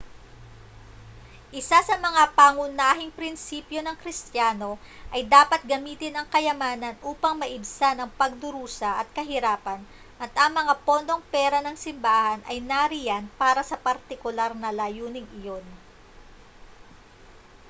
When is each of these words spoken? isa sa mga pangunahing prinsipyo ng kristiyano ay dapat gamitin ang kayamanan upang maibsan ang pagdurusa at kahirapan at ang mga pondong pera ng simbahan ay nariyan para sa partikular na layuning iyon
isa 1.59 1.77
sa 1.89 1.93
mga 2.07 2.23
pangunahing 2.39 3.13
prinsipyo 3.17 3.79
ng 3.85 3.93
kristiyano 4.01 4.71
ay 5.15 5.21
dapat 5.35 5.61
gamitin 5.71 6.13
ang 6.17 6.25
kayamanan 6.35 6.95
upang 7.11 7.35
maibsan 7.41 7.97
ang 8.01 8.09
pagdurusa 8.19 8.89
at 9.01 9.07
kahirapan 9.17 9.77
at 10.23 10.31
ang 10.43 10.51
mga 10.59 10.73
pondong 10.85 11.21
pera 11.33 11.59
ng 11.63 11.77
simbahan 11.85 12.41
ay 12.51 12.57
nariyan 12.71 13.25
para 13.41 13.61
sa 13.69 13.77
partikular 13.87 14.51
na 14.61 14.69
layuning 14.81 15.29
iyon 15.39 15.61